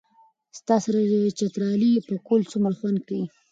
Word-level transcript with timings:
ستا 0.59 0.75
سره 0.85 0.99
چترالي 1.37 1.91
پکول 2.07 2.41
څومره 2.51 2.75
خوند 2.79 2.99
کئ 3.07 3.23